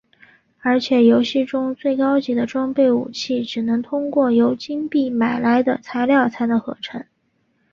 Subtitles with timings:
[0.61, 7.05] 而且游戏中最高级的装备武器只能通过由金币买来的材料才能合成。